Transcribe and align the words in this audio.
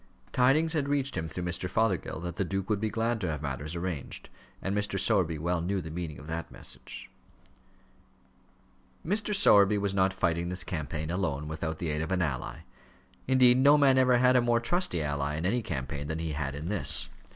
Tidings 0.31 0.73
had 0.73 0.89
reached 0.89 1.15
him, 1.15 1.27
through 1.27 1.43
Mr. 1.43 1.69
Fothergill, 1.69 2.19
that 2.21 2.37
the 2.37 2.43
duke 2.43 2.71
would 2.71 2.79
be 2.79 2.89
glad 2.89 3.21
to 3.21 3.29
have 3.29 3.43
matters 3.43 3.75
arranged; 3.75 4.29
and 4.59 4.75
Mr. 4.75 4.99
Sowerby 4.99 5.37
well 5.37 5.61
knew 5.61 5.79
the 5.79 5.91
meaning 5.91 6.17
of 6.17 6.25
that 6.25 6.49
message. 6.51 7.07
Mr. 9.05 9.35
Sowerby 9.35 9.77
was 9.77 9.93
not 9.93 10.11
fighting 10.11 10.49
this 10.49 10.63
campaign 10.63 11.11
alone, 11.11 11.47
without 11.47 11.77
the 11.77 11.89
aid 11.89 12.01
of 12.01 12.11
any 12.11 12.23
ally. 12.25 12.61
Indeed, 13.27 13.59
no 13.59 13.77
man 13.77 13.99
ever 13.99 14.17
had 14.17 14.35
a 14.35 14.41
more 14.41 14.59
trusty 14.59 15.03
ally 15.03 15.35
in 15.35 15.45
any 15.45 15.61
campaign 15.61 16.07
than 16.07 16.17
he 16.17 16.31
had 16.31 16.55
in 16.55 16.69
this. 16.69 17.09